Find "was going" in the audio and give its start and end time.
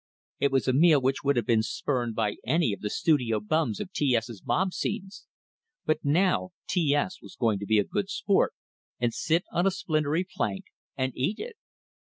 7.21-7.59